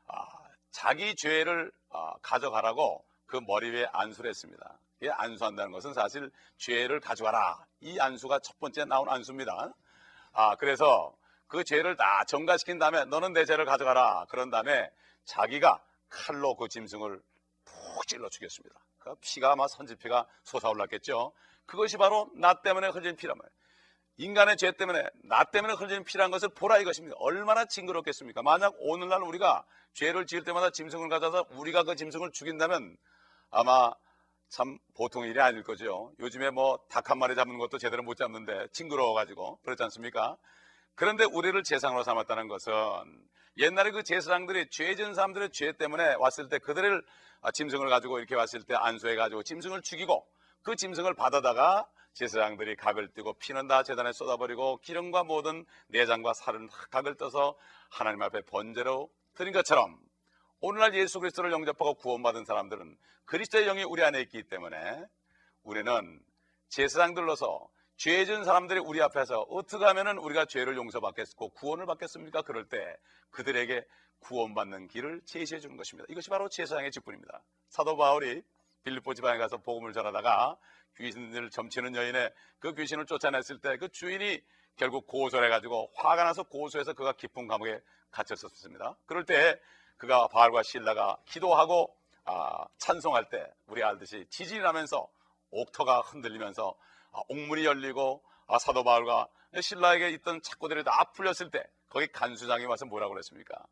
아, 0.09 0.27
자기 0.73 1.15
죄를 1.15 1.71
아, 1.91 2.15
가져가라고 2.21 3.05
그 3.27 3.37
머리 3.47 3.71
위에 3.71 3.87
안수를 3.93 4.31
했습니다. 4.31 4.79
이 5.01 5.09
안수한다는 5.11 5.71
것은 5.71 5.95
사실 5.95 6.29
죄를 6.59 6.99
가져가라. 6.99 7.65
이 7.83 8.01
안수가 8.01 8.41
첫 8.41 8.59
번째 8.59 8.85
나온 8.87 9.09
안수입니다. 9.09 9.73
아, 10.33 10.57
그래서 10.57 11.15
그 11.55 11.63
죄를 11.63 11.97
다 11.97 12.25
정가시킨 12.27 12.79
다음에 12.81 13.05
너는 13.05 13.33
내 13.33 13.45
죄를 13.45 13.65
가져가라. 13.65 14.27
그런 14.29 14.51
다음에 14.51 14.91
자기가 15.25 15.81
칼로 16.09 16.57
그 16.57 16.69
짐승을 16.69 17.23
푹 17.65 18.07
찔러 18.09 18.29
죽였습니다. 18.29 18.75
그 18.99 19.15
피가 19.21 19.53
아마 19.53 19.69
선지피가 19.69 20.27
솟아올랐겠죠. 20.43 21.33
그것이 21.67 21.97
바로 21.97 22.29
나 22.35 22.55
때문에 22.61 22.89
흘린 22.89 23.17
말이에요. 23.17 23.55
인간의 24.17 24.57
죄 24.57 24.73
때문에 24.73 25.05
나 25.25 25.45
때문에 25.45 25.75
흘리는 25.75 26.03
피란 26.05 26.33
것을 26.33 26.49
보라 26.49 26.79
이것입니다. 26.79 27.17
얼마나 27.21 27.65
징그럽겠습니까? 27.67 28.43
만약 28.43 28.75
오늘날 28.79 29.23
우리가 29.23 29.65
죄를 29.93 30.27
지을 30.27 30.43
때마다 30.43 30.71
짐승을 30.71 31.09
가져서 31.09 31.47
우리가 31.51 31.85
그 31.85 31.95
짐승을 31.95 32.33
죽인다면 32.33 32.97
아마 33.51 33.93
참 34.49 34.79
보통 34.97 35.25
일이 35.25 35.41
아닐 35.41 35.63
거죠. 35.63 36.13
요즘에 36.19 36.51
뭐 36.51 36.79
닭 36.91 37.11
한 37.11 37.19
마리 37.19 37.37
잡는 37.37 37.59
것도 37.59 37.79
제대로 37.79 38.03
못 38.03 38.17
잡는데 38.17 38.69
징그러워가지고 38.73 39.61
그렇지 39.63 39.83
않습니까? 39.85 40.37
그런데 40.95 41.25
우리를 41.25 41.61
제상으로 41.63 42.05
삼았다는 42.05 42.49
것은 42.49 42.73
옛날에 43.57 43.91
그 43.91 44.03
제사장들이 44.03 44.71
죄진 44.71 45.15
사람들의 45.15 45.51
죄 45.53 45.73
때문에 45.73 46.15
왔을 46.15 46.49
때 46.49 46.59
그들을 46.59 47.03
아, 47.41 47.51
짐승을 47.51 47.89
가지고 47.89 48.19
이렇게 48.19 48.35
왔을 48.35 48.63
때 48.63 48.75
안수해 48.75 49.17
가지고 49.17 49.43
짐승을 49.43 49.83
죽이고 49.83 50.27
그 50.63 50.77
짐승을 50.77 51.15
받아다가 51.15 51.87
제사장들이 52.15 52.77
각을 52.77 53.13
띄고 53.13 53.35
피는 53.35 53.67
다 53.67 53.83
재단에 53.83 54.13
쏟아버리고 54.13 54.79
기름과 54.79 55.25
모든 55.25 55.67
내장과 55.89 56.33
살은 56.33 56.69
각을 56.91 57.17
떠서 57.17 57.57
하나님 57.91 58.23
앞에 58.23 58.43
번제로 58.43 59.11
드린 59.35 59.53
것처럼 59.53 59.99
오늘날 60.61 60.95
예수 60.95 61.21
그리스도를 61.21 61.53
영접하고 61.53 61.95
구원받은 61.95 62.45
사람들은 62.45 62.97
그리스도의 63.27 63.67
영이 63.67 63.83
우리 63.83 64.03
안에 64.03 64.21
있기 64.23 64.45
때문에 64.45 65.05
우리는 65.63 66.21
제사장들로서 66.69 67.69
죄진 67.97 68.45
사람들이 68.45 68.81
우리 68.81 69.01
앞에서 69.03 69.41
어떻게 69.43 69.85
하면 69.85 70.19
우리가 70.19 70.47
죄를 70.47 70.77
용서받겠고 70.77 71.51
구원을 71.51 71.87
받겠습니까? 71.87 72.43
그럴 72.43 72.69
때 72.69 72.79
그들에게 73.31 73.85
구원받는 74.21 74.89
길을 74.89 75.23
제시해 75.25 75.61
주는 75.61 75.77
것입니다. 75.77 76.07
이것이 76.09 76.31
바로 76.31 76.49
제사장의 76.49 76.91
직분입니다. 76.91 77.43
사도 77.69 77.97
바울이 77.97 78.43
빌립보 78.85 79.15
지방에 79.15 79.39
가서 79.39 79.59
복음을 79.59 79.93
전하다가 79.93 80.57
귀신을 80.97 81.51
점치는 81.51 81.95
여인의 81.95 82.33
그 82.59 82.75
귀신을 82.75 83.07
쫓아냈을 83.07 83.59
때 83.61 83.77
그 83.77 83.89
주인이 83.89 84.41
결국 84.77 85.07
고소를 85.07 85.47
해가지고 85.47 85.91
화가 85.97 86.25
나서 86.25 86.43
고소해서 86.43 86.95
그가 86.95 87.13
깊은 87.13 87.47
감옥에 87.47 87.81
갇혔었습니다. 88.11 88.97
그럴 89.07 89.25
때 89.25 89.61
그가 89.97 90.29
바알과 90.29 90.63
신라가 90.63 91.17
기도하고 91.27 91.97
아, 92.25 92.65
찬송할 92.79 93.29
때 93.29 93.47
우리 93.67 93.83
알듯이 93.83 94.27
지진이 94.31 94.61
나면서 94.61 95.09
옥터가 95.51 96.01
흔들리면서 96.01 96.71
아, 96.71 96.85
옥문이 97.29 97.65
열리고 97.65 98.23
아, 98.47 98.59
사도 98.59 98.85
바울과 98.85 99.29
신라에게 99.61 100.11
있던 100.11 100.43
착고들이 100.43 100.85
다 100.85 101.13
풀렸을 101.13 101.51
때 101.51 101.65
거기 101.89 102.07
간수장이 102.09 102.65
와서 102.67 102.87
뭐라고 102.87 103.15
그랬습니까? 103.15 103.65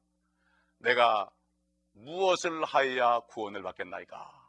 내가 0.79 1.31
무엇을 1.93 2.65
하여야 2.65 3.21
구원을 3.21 3.63
받겠나이까? 3.63 4.43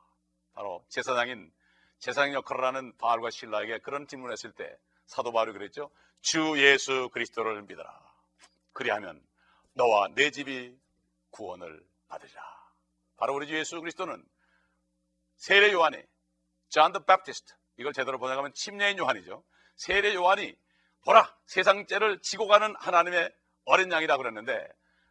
바로 0.54 0.86
제사장인 0.90 1.52
제사장 1.98 2.34
역할을 2.34 2.64
하는 2.64 2.98
바울과 2.98 3.30
신라에게 3.32 3.80
그런 3.80 4.08
질문을 4.08 4.34
했을 4.34 4.52
때 4.52 4.78
사도 5.06 5.32
바울이 5.32 5.54
그랬죠. 5.54 5.90
주 6.22 6.56
예수 6.58 7.10
그리스도를 7.10 7.64
믿어라. 7.64 8.14
그리하면 8.74 9.26
너와 9.74 10.10
내 10.16 10.32
집이 10.32 10.78
구원을 11.32 11.84
받으리라. 12.08 12.42
바로 13.18 13.36
우리 13.36 13.48
주 13.48 13.56
예수 13.58 13.80
그리스도는 13.80 14.24
세례 15.36 15.72
요한이 15.72 16.02
John 16.70 16.87
the 16.87 17.00
Baptist 17.06 17.54
이걸 17.78 17.94
제대로 17.94 18.20
번역하면 18.20 18.54
침례인 18.54 18.98
요한이죠. 18.98 19.44
세례 19.76 20.14
요한이 20.14 20.56
보라 21.06 21.36
세상 21.46 21.86
죄를 21.86 22.20
지고 22.22 22.48
가는 22.48 22.74
하나님의 22.78 23.32
어린 23.66 23.92
양이라 23.92 24.18
그랬는데 24.18 24.68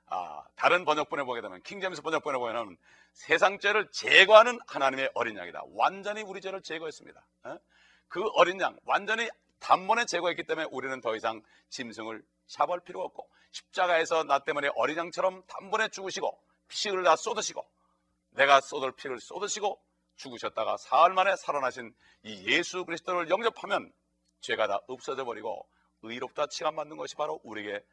아, 0.07 0.45
다른 0.57 0.85
번역본에 0.85 1.25
보게 1.25 1.41
되면 1.41 1.63
킹제임스 1.63 2.03
번역본에 2.03 2.39
보면 2.39 2.77
세상 3.13 3.59
죄를 3.59 3.91
제거하는 3.91 4.59
하나님의 4.67 5.11
어린 5.15 5.37
양이다. 5.37 5.63
완전히 5.75 6.23
우리 6.23 6.41
죄를 6.41 6.63
제거했습니다. 6.63 7.27
어? 7.45 7.59
그 8.09 8.23
어린 8.35 8.61
양 8.61 8.79
완전히 8.85 9.29
단번에 9.59 10.05
제거했기 10.05 10.45
때문에 10.45 10.69
우리는 10.71 11.01
더 11.01 11.17
이상 11.17 11.43
짐승을 11.71 12.23
잡을 12.47 12.81
필요 12.81 13.03
없고 13.03 13.29
십자가에서 13.53 14.25
나 14.25 14.41
때문에 14.41 14.71
어린 14.75 14.99
양처럼 14.99 15.45
단번에 15.47 15.89
죽으시고 15.89 16.39
피를 16.69 17.05
다 17.05 17.17
쏟으시고 17.17 17.67
내가 18.31 18.61
쏟을 18.61 18.93
피를 18.93 19.21
쏟으시고 19.21 19.81
죽으셨다가 20.17 20.77
사흘 20.77 21.13
만에 21.15 21.37
살아나신 21.37 21.95
이 22.25 22.45
예수 22.47 22.85
그리스도를 22.85 23.31
영접하면 23.31 23.93
죄가 24.41 24.67
다 24.67 24.81
없어져 24.89 25.25
버리고 25.25 25.67
의롭다 26.03 26.47
칭함받는 26.47 26.97
것이 26.97 27.15
바로 27.17 27.41
우리에게 27.45 27.85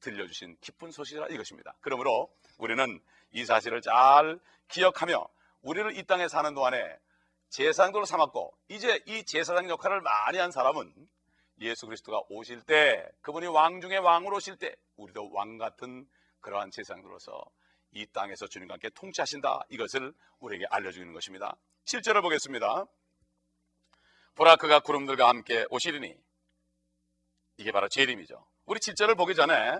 들려주신 0.00 0.56
기쁜 0.60 0.90
소식이라 0.90 1.26
이것입니다. 1.28 1.74
그러므로 1.80 2.32
우리는 2.58 3.00
이 3.32 3.44
사실을 3.44 3.80
잘 3.80 4.38
기억하며 4.68 5.28
우리를 5.62 5.96
이 5.98 6.04
땅에 6.04 6.28
사는 6.28 6.54
동안에 6.54 6.98
제사장으로 7.50 8.04
삼았고 8.04 8.56
이제 8.68 9.02
이 9.06 9.24
제사장 9.24 9.68
역할을 9.68 10.00
많이 10.00 10.38
한 10.38 10.50
사람은 10.50 10.92
예수 11.60 11.86
그리스도가 11.86 12.22
오실 12.28 12.62
때 12.62 13.08
그분이 13.22 13.46
왕 13.46 13.80
중에 13.80 13.96
왕으로 13.96 14.36
오실 14.36 14.56
때 14.56 14.74
우리도 14.96 15.30
왕 15.32 15.58
같은 15.58 16.06
그러한 16.40 16.70
제사장으로서 16.70 17.44
이 17.92 18.06
땅에서 18.06 18.46
주님과 18.46 18.74
함께 18.74 18.90
통치하신다 18.90 19.62
이것을 19.70 20.12
우리에게 20.40 20.66
알려주는 20.70 21.12
것입니다. 21.12 21.56
7절을 21.84 22.22
보겠습니다. 22.22 22.86
보라 24.34 24.56
그가 24.56 24.80
구름들과 24.80 25.28
함께 25.28 25.64
오시리니 25.70 26.14
이게 27.56 27.72
바로 27.72 27.88
재림이죠. 27.88 28.46
우리 28.66 28.78
7절을 28.78 29.16
보기 29.16 29.34
전에 29.34 29.78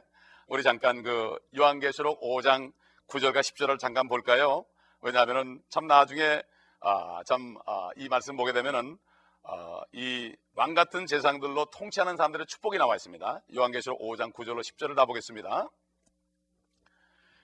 우리 0.48 0.62
잠깐 0.62 1.02
그 1.02 1.38
요한계시록 1.56 2.20
5장 2.20 2.72
9절과 3.08 3.40
10절을 3.40 3.78
잠깐 3.78 4.08
볼까요? 4.08 4.64
왜냐하면은 5.00 5.62
참 5.68 5.86
나중에 5.86 6.42
아, 6.80 7.22
참이 7.24 7.56
아, 7.66 7.90
말씀 8.10 8.36
보게 8.36 8.52
되면은 8.52 8.98
아, 9.44 9.80
이왕 9.92 10.74
같은 10.74 11.06
재상들로 11.06 11.66
통치하는 11.66 12.16
사람들의 12.16 12.46
축복이 12.46 12.78
나와 12.78 12.96
있습니다. 12.96 13.42
요한계시록 13.54 14.00
5장 14.00 14.32
9절로 14.32 14.60
10절을 14.60 14.96
다 14.96 15.06
보겠습니다. 15.06 15.68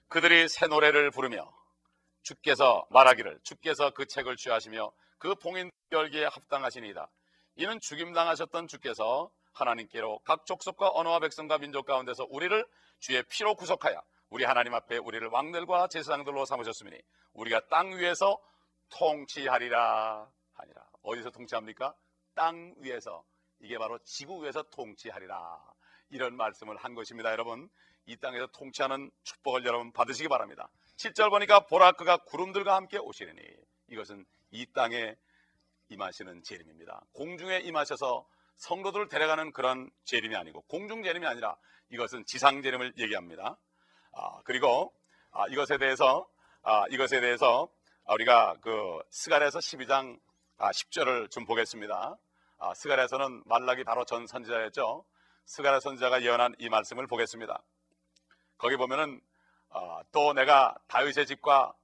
그들이 0.08 0.48
새 0.48 0.66
노래를 0.66 1.10
부르며 1.10 1.52
주께서 2.22 2.86
말하기를 2.90 3.40
주께서 3.42 3.90
그 3.90 4.06
책을 4.06 4.36
취하시며 4.36 4.92
그 5.18 5.34
봉인 5.34 5.70
열기에 5.92 6.26
합당하시니이다. 6.26 7.08
이는 7.56 7.80
죽임당하셨던 7.80 8.66
주께서 8.68 9.30
하나님께로 9.52 10.20
각 10.24 10.46
족속과 10.46 10.90
언어와 10.90 11.20
백성과 11.20 11.58
민족 11.58 11.86
가운데서 11.86 12.26
우리를 12.28 12.66
주의 12.98 13.22
피로 13.24 13.54
구속하여 13.54 14.02
우리 14.30 14.44
하나님 14.44 14.74
앞에 14.74 14.96
우리를 14.96 15.26
왕들과 15.28 15.88
제사장들로 15.88 16.44
삼으셨으니 16.44 16.98
우리가 17.34 17.68
땅 17.68 17.96
위에서 17.96 18.40
통치하리라 18.90 20.28
하니라. 20.54 20.88
어디서 21.02 21.30
통치합니까? 21.30 21.94
땅 22.34 22.74
위에서. 22.78 23.24
이게 23.60 23.78
바로 23.78 23.98
지구 24.04 24.42
위에서 24.42 24.62
통치하리라. 24.64 25.60
이런 26.10 26.36
말씀을 26.36 26.76
한 26.76 26.94
것입니다, 26.94 27.30
여러분. 27.30 27.68
이 28.06 28.16
땅에서 28.16 28.46
통치하는 28.48 29.10
축복을 29.22 29.64
여러분 29.64 29.92
받으시기 29.92 30.28
바랍니다. 30.28 30.68
7절 30.96 31.30
보니까 31.30 31.60
보라 31.60 31.92
그가 31.92 32.18
구름들과 32.18 32.74
함께 32.74 32.98
오시리니 32.98 33.40
이것은 33.88 34.24
이 34.50 34.66
땅에 34.72 35.16
임하시는 35.88 36.42
재림입니다. 36.42 37.04
공중에 37.12 37.58
임하셔서 37.58 38.26
성도들을 38.56 39.08
데려가는 39.08 39.52
그런 39.52 39.90
재림이 40.04 40.36
아니고 40.36 40.62
공중 40.62 41.02
재림이 41.02 41.26
아니라 41.26 41.56
이것은 41.90 42.24
지상 42.26 42.62
재림을 42.62 42.94
얘기합니다. 42.98 43.58
아, 44.12 44.40
그리고 44.44 44.94
아, 45.30 45.46
이것에 45.48 45.78
대해서 45.78 46.28
아, 46.62 46.84
이것에 46.90 47.20
대해서 47.20 47.68
우리가 48.08 48.56
그 48.60 49.00
스가랴서 49.10 49.58
12장 49.58 50.18
아, 50.58 50.70
10절을 50.70 51.30
좀 51.30 51.44
보겠습니다. 51.44 52.16
아, 52.58 52.74
스가랴서는 52.74 53.42
말라기 53.46 53.84
바로 53.84 54.04
전 54.04 54.26
선지자였죠. 54.26 55.04
스가랴 55.46 55.80
선지자가 55.80 56.22
예언한 56.22 56.54
이 56.58 56.68
말씀을 56.68 57.06
보겠습니다. 57.06 57.62
거기 58.58 58.76
보면은 58.76 59.20
어, 59.70 60.00
또 60.12 60.32
내가 60.32 60.74
다윗의 60.88 61.26
집과 61.26 61.74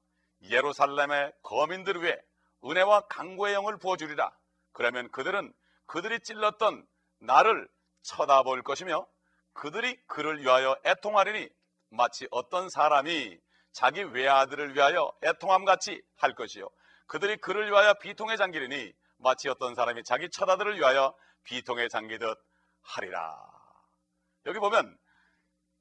예루살렘의 0.42 1.32
거민들 1.42 2.02
위해 2.02 2.16
은혜와 2.64 3.02
강구의 3.08 3.54
영을 3.54 3.78
부어주리라. 3.78 4.30
그러면 4.72 5.10
그들은 5.10 5.52
그들이 5.86 6.20
찔렀던 6.20 6.86
나를 7.18 7.68
쳐다볼 8.02 8.62
것이며 8.62 9.06
그들이 9.52 9.98
그를 10.06 10.40
위하여 10.40 10.76
애통하리니 10.84 11.48
마치 11.90 12.28
어떤 12.30 12.68
사람이 12.68 13.38
자기 13.72 14.02
외아들을 14.02 14.74
위하여 14.74 15.12
애통함 15.24 15.64
같이 15.64 16.00
할 16.16 16.34
것이요. 16.34 16.68
그들이 17.06 17.36
그를 17.38 17.68
위하여 17.70 17.94
비통에 17.94 18.36
잠기리니 18.36 18.92
마치 19.16 19.48
어떤 19.48 19.74
사람이 19.74 20.04
자기 20.04 20.30
처다들을 20.30 20.78
위하여 20.78 21.14
비통에 21.42 21.88
잠기듯 21.88 22.38
하리라. 22.82 23.36
여기 24.46 24.58
보면 24.58 24.96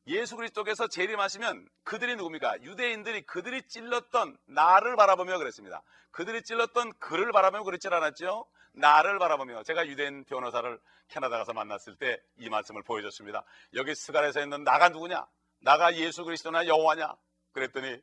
예수 0.09 0.35
그리스도께서 0.35 0.87
재림하시면 0.87 1.67
그들이 1.83 2.15
누굽니까? 2.15 2.63
유대인들이 2.63 3.21
그들이 3.23 3.61
찔렀던 3.67 4.37
나를 4.47 4.95
바라보며 4.95 5.37
그랬습니다. 5.37 5.83
그들이 6.11 6.41
찔렀던 6.41 6.93
그를 6.99 7.31
바라보며 7.31 7.63
그랬지 7.63 7.87
않았죠? 7.89 8.47
나를 8.73 9.19
바라보며 9.19 9.63
제가 9.63 9.85
유대인 9.87 10.23
변호사를 10.25 10.79
캐나다 11.09 11.37
가서 11.37 11.53
만났을 11.53 11.95
때 11.95 12.19
이 12.39 12.49
말씀을 12.49 12.81
보여줬습니다. 12.83 13.43
여기 13.75 13.93
스갈에서 13.93 14.41
있는 14.41 14.63
나가 14.63 14.89
누구냐? 14.89 15.27
나가 15.61 15.93
예수 15.95 16.23
그리스도나 16.23 16.65
여호와냐? 16.65 17.13
그랬더니 17.51 18.01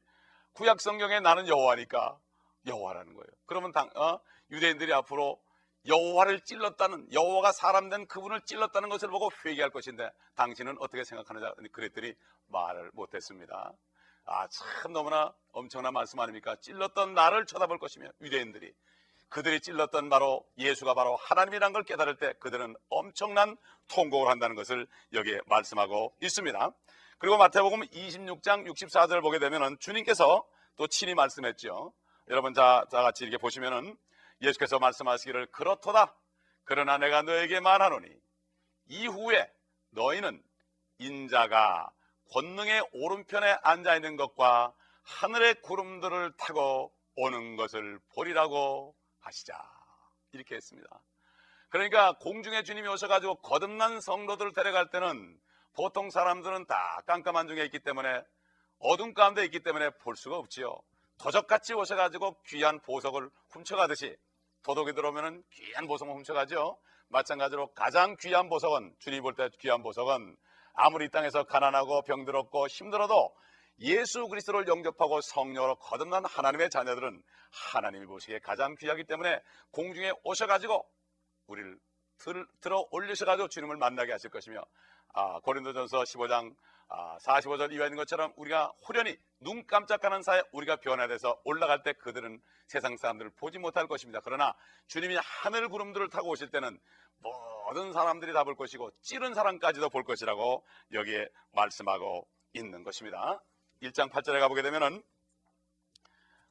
구약 0.52 0.80
성경에 0.80 1.20
나는 1.20 1.48
여호와니까 1.48 2.18
여호와라는 2.66 3.14
거예요. 3.14 3.26
그러면 3.46 3.72
당, 3.72 3.90
어? 3.96 4.20
유대인들이 4.50 4.92
앞으로 4.92 5.40
여호와를 5.86 6.40
찔렀다는 6.40 7.12
여호와가 7.12 7.52
사람 7.52 7.88
된 7.88 8.06
그분을 8.06 8.40
찔렀다는 8.42 8.88
것을 8.88 9.08
보고 9.08 9.30
회개할 9.44 9.70
것인데 9.70 10.10
당신은 10.34 10.76
어떻게 10.80 11.04
생각하느냐 11.04 11.52
그랬더니 11.72 12.14
말을 12.48 12.90
못했습니다. 12.94 13.72
아 14.26 14.48
참 14.48 14.92
너무나 14.92 15.32
엄청난 15.52 15.92
말씀 15.92 16.18
아닙니까? 16.18 16.56
찔렀던 16.56 17.14
나를 17.14 17.46
쳐다볼 17.46 17.78
것이며 17.78 18.08
유대인들이 18.20 18.72
그들이 19.28 19.60
찔렀던 19.60 20.08
바로 20.08 20.44
예수가 20.58 20.94
바로 20.94 21.16
하나님이란 21.16 21.72
걸 21.72 21.84
깨달을 21.84 22.16
때 22.16 22.32
그들은 22.40 22.74
엄청난 22.88 23.56
통곡을 23.88 24.28
한다는 24.28 24.54
것을 24.56 24.86
여기에 25.12 25.40
말씀하고 25.46 26.14
있습니다. 26.20 26.70
그리고 27.18 27.36
마태복음 27.38 27.80
26장 27.82 28.66
64절 28.66 29.22
보게 29.22 29.38
되면은 29.38 29.78
주님께서 29.80 30.44
또 30.76 30.86
친히 30.86 31.14
말씀했죠. 31.14 31.92
여러분 32.28 32.52
자, 32.54 32.84
자 32.90 33.02
같이 33.02 33.24
이렇게 33.24 33.38
보시면은 33.38 33.96
예수께서 34.42 34.78
말씀하시기를 34.78 35.46
그렇도다. 35.46 36.14
그러나 36.64 36.98
내가 36.98 37.22
너에게 37.22 37.60
말하노니 37.60 38.08
이후에 38.88 39.50
너희는 39.90 40.42
인자가 40.98 41.90
권능의 42.32 42.88
오른편에 42.92 43.58
앉아 43.62 43.96
있는 43.96 44.16
것과 44.16 44.74
하늘의 45.02 45.62
구름들을 45.62 46.32
타고 46.36 46.92
오는 47.14 47.56
것을 47.56 48.00
보리라고 48.14 48.94
하시자. 49.20 49.56
이렇게 50.32 50.56
했습니다. 50.56 50.88
그러니까 51.68 52.12
공중에 52.18 52.62
주님이 52.62 52.88
오셔가지고 52.88 53.36
거듭난 53.36 54.00
성도들을 54.00 54.52
데려갈 54.52 54.90
때는 54.90 55.38
보통 55.74 56.10
사람들은 56.10 56.66
다 56.66 57.00
깜깜한 57.06 57.48
중에 57.48 57.64
있기 57.66 57.80
때문에 57.80 58.22
어둠 58.78 59.14
가운데 59.14 59.44
있기 59.44 59.60
때문에 59.60 59.90
볼 59.90 60.16
수가 60.16 60.36
없지요. 60.36 60.80
도적같이 61.18 61.74
오셔가지고 61.74 62.42
귀한 62.46 62.80
보석을 62.80 63.30
훔쳐가듯이 63.50 64.16
도둑이 64.66 64.94
들어오면 64.94 65.44
귀한 65.52 65.86
보석을 65.86 66.12
훔쳐가죠. 66.12 66.76
마찬가지로 67.08 67.72
가장 67.74 68.16
귀한 68.20 68.48
보석은 68.48 68.96
주님 68.98 69.22
볼 69.22 69.36
때 69.36 69.48
귀한 69.60 69.80
보석은 69.80 70.36
아무리 70.74 71.04
이 71.04 71.08
땅에서 71.08 71.44
가난하고 71.44 72.02
병들었고 72.02 72.66
힘들어도 72.66 73.32
예수 73.78 74.26
그리스도를 74.26 74.66
영접하고 74.66 75.20
성령으로 75.20 75.76
거듭난 75.76 76.24
하나님의 76.24 76.70
자녀들은 76.70 77.22
하나님이 77.72 78.06
보시기에 78.06 78.40
가장 78.40 78.74
귀하기 78.74 79.04
때문에 79.04 79.40
공중에 79.70 80.10
오셔가지고 80.24 80.84
우리를 81.46 81.78
들, 82.18 82.44
들어 82.60 82.84
올리셔가지고 82.90 83.46
주님을 83.48 83.76
만나게 83.76 84.10
하실 84.10 84.30
것이며 84.30 84.64
아, 85.14 85.38
고린도전서 85.44 86.00
15장 86.02 86.52
아, 86.88 87.18
45절 87.18 87.72
이하에 87.72 87.86
있는 87.86 87.96
것처럼 87.96 88.32
우리가 88.36 88.72
호련히 88.88 89.16
눈 89.40 89.66
깜짝하는 89.66 90.22
사이에 90.22 90.42
우리가 90.52 90.76
변화돼서 90.76 91.40
올라갈 91.44 91.82
때 91.82 91.92
그들은 91.94 92.40
세상 92.68 92.96
사람들을 92.96 93.32
보지 93.36 93.58
못할 93.58 93.86
것입니다. 93.88 94.20
그러나 94.22 94.54
주님이 94.86 95.16
하늘 95.20 95.68
구름들을 95.68 96.08
타고 96.10 96.30
오실 96.30 96.50
때는 96.50 96.78
모든 97.18 97.92
사람들이 97.92 98.32
다 98.32 98.44
볼 98.44 98.54
것이고 98.54 98.90
찌른 99.00 99.34
사람까지도 99.34 99.88
볼 99.90 100.04
것이라고 100.04 100.64
여기에 100.92 101.28
말씀하고 101.52 102.28
있는 102.52 102.84
것입니다. 102.84 103.42
1장 103.82 104.10
8절에 104.10 104.38
가보게 104.40 104.62
되면은 104.62 105.02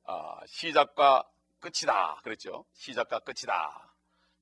아, 0.03 0.39
시작과 0.45 1.23
끝이다 1.59 2.19
그랬죠. 2.23 2.65
시작과 2.73 3.19
끝이다. 3.19 3.93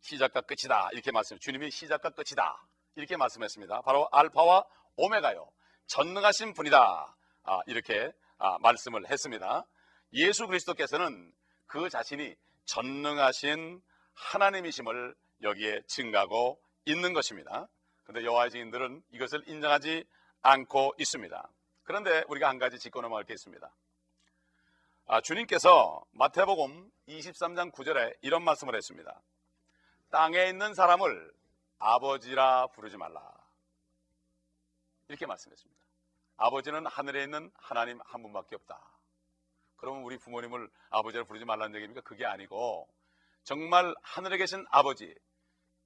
시작과 0.02 0.42
끝이다 0.42 0.90
이렇게 0.92 1.12
말씀. 1.12 1.38
주님이 1.40 1.72
시작과 1.72 2.10
끝이다 2.10 2.68
이렇게 2.96 3.16
말씀했습니다. 3.16 3.82
바로 3.82 4.10
알파와 4.12 4.66
오메가요. 4.98 5.50
전능하신 5.94 6.56
분이다. 6.56 7.16
아, 7.44 7.60
이렇게 7.68 8.12
아, 8.40 8.58
말씀을 8.62 9.12
했습니다. 9.12 9.64
예수 10.14 10.48
그리스도께서는 10.48 11.32
그 11.68 11.88
자신이 11.88 12.36
전능하신 12.66 13.80
하나님이심을 14.16 15.16
여기에 15.44 15.84
증가하고 15.86 16.60
있는 16.86 17.14
것입니다. 17.14 17.68
그런데 18.06 18.26
여호와의 18.26 18.50
증인들은 18.50 19.04
이것을 19.12 19.48
인정하지 19.48 20.04
않고 20.42 20.96
있습니다. 20.98 21.50
그런데 21.84 22.24
우리가 22.28 22.50
한 22.50 22.58
가지 22.58 22.80
짚고 22.80 23.02
넘어갈 23.02 23.24
게 23.24 23.34
있습니다. 23.34 23.72
아, 25.06 25.22
주님께서 25.22 26.04
마태복음 26.14 26.90
23장 27.08 27.72
9절에 27.72 28.18
이런 28.24 28.44
말씀을 28.44 28.76
했습니다. 28.76 29.22
땅에 30.10 30.48
있는 30.48 30.74
사람을 30.74 31.32
아버지라 31.78 32.66
부르지 32.74 32.98
말라. 32.98 33.32
이렇게 35.08 35.28
말씀했습니다. 35.28 35.83
아버지는 36.38 36.86
하늘에 36.86 37.24
있는 37.24 37.52
하나님 37.56 38.00
한 38.06 38.22
분밖에 38.24 38.56
없다. 38.56 38.80
그러면 39.78 40.04
우리 40.04 40.18
부모님을 40.18 40.70
아버지라 40.90 41.24
부르지 41.26 41.46
말라는 41.46 41.76
얘기입니까? 41.76 42.02
그게 42.02 42.26
아니고 42.26 42.88
정말 43.44 43.94
하늘에 44.02 44.38
계신 44.38 44.66
아버지, 44.72 45.14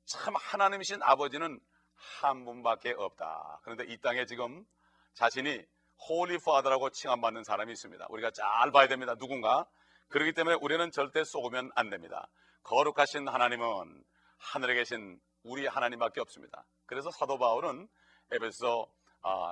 참 0.06 0.36
하나님이신 0.36 1.02
아버지는 1.02 1.60
한 1.96 2.46
분밖에 2.46 2.94
없다. 2.96 3.60
그런데 3.64 3.86
이 3.86 3.98
땅에 3.98 4.26
지금 4.26 4.66
자신이 5.14 5.66
Holy 6.08 6.38
Father라고 6.46 6.92
칭함받는 6.92 7.44
사람이 7.44 7.72
있습니다. 7.72 8.06
우리가 8.10 8.32
잘 8.32 8.72
봐야 8.72 8.88
됩니다. 8.88 9.16
누군가. 9.16 9.66
그렇기 10.10 10.34
때문에 10.34 10.58
우리는 10.62 10.92
절대 10.92 11.24
속으면 11.24 11.72
안 11.76 11.90
됩니다. 11.90 12.30
거룩하신 12.64 13.28
하나님은 13.28 14.04
하늘에 14.38 14.76
계신 14.76 15.20
우리 15.44 15.66
하나님밖에 15.66 16.22
없습니다. 16.22 16.66
그래서 16.86 17.10
사도 17.12 17.38
바울은 17.38 17.88
에베소 18.32 18.88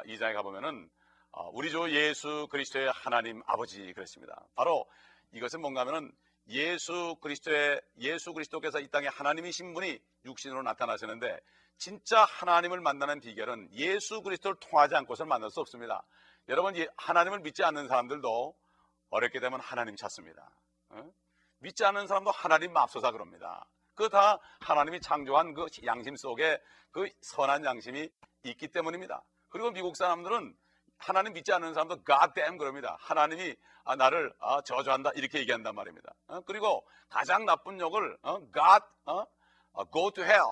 2장에 0.06 0.32
아, 0.32 0.34
가보면은 0.34 0.90
아, 1.32 1.50
우리 1.54 1.70
주 1.70 1.90
예수 1.92 2.48
그리스도의 2.50 2.92
하나님 2.92 3.42
아버지 3.46 3.94
그랬습니다. 3.94 4.46
바로 4.56 4.86
이것은 5.34 5.62
뭔가 5.62 5.82
하면은 5.82 6.12
예수 6.48 7.16
그리스도의 7.22 7.82
예수 8.00 8.34
그리스도께서 8.34 8.80
이 8.80 8.88
땅에 8.90 9.08
하나님이신 9.08 9.74
분이 9.74 10.00
육신으로 10.26 10.62
나타나시는데 10.64 11.40
진짜 11.78 12.24
하나님을 12.24 12.80
만나는 12.80 13.20
비결은 13.20 13.70
예수 13.74 14.22
그리스도를 14.22 14.58
통하지 14.60 14.96
않고서는 14.96 15.28
만날 15.28 15.50
수 15.50 15.60
없습니다. 15.60 16.06
여러분 16.48 16.74
하나님을 16.98 17.40
믿지 17.40 17.64
않는 17.64 17.88
사람들도 17.88 18.56
어렵게 19.10 19.40
되면 19.40 19.60
하나님 19.60 19.96
찾습니다. 19.96 20.50
어? 20.90 21.12
믿지 21.60 21.84
않는 21.84 22.08
사람도 22.08 22.32
하나님 22.32 22.72
맙소사 22.74 23.12
그럽니다. 23.12 23.68
그 23.96 24.10
다 24.10 24.40
하나님이 24.60 25.00
창조한 25.00 25.54
그 25.54 25.68
양심 25.86 26.16
속에 26.16 26.62
그 26.92 27.10
선한 27.22 27.66
양심이 27.66 28.10
있기 28.44 28.68
때문입니다. 28.68 29.24
그리고 29.56 29.72
미국 29.72 29.96
사람들은 29.96 30.54
하나님 30.98 31.32
믿지 31.32 31.54
않는 31.54 31.74
사람도 31.74 32.04
God 32.04 32.58
그럽니다. 32.58 32.98
하나님이 33.00 33.56
아, 33.86 33.96
나를 33.96 34.34
아, 34.42 34.60
저주한다 34.60 35.12
이렇게 35.16 35.40
얘기한단 35.40 35.74
말입니다. 35.74 36.14
어, 36.28 36.42
그리고 36.42 36.86
가장 37.08 37.46
나쁜 37.46 37.80
욕을 37.80 38.18
어, 38.22 38.40
God 38.52 38.86
어, 39.06 39.26
어, 39.72 39.92
go 39.94 40.12
to 40.12 40.26
hell 40.26 40.44